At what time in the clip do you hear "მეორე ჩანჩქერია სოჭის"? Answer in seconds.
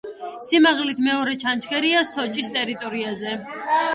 1.07-2.51